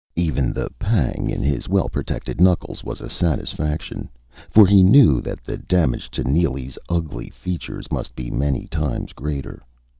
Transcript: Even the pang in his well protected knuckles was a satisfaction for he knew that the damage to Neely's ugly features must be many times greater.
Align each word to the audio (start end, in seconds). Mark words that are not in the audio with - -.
Even 0.15 0.51
the 0.51 0.67
pang 0.79 1.29
in 1.29 1.43
his 1.43 1.69
well 1.69 1.87
protected 1.87 2.41
knuckles 2.41 2.83
was 2.83 3.01
a 3.01 3.07
satisfaction 3.11 4.09
for 4.49 4.65
he 4.65 4.81
knew 4.81 5.21
that 5.21 5.43
the 5.43 5.57
damage 5.57 6.09
to 6.09 6.23
Neely's 6.23 6.79
ugly 6.89 7.29
features 7.29 7.85
must 7.91 8.15
be 8.15 8.31
many 8.31 8.65
times 8.65 9.13
greater. 9.13 9.61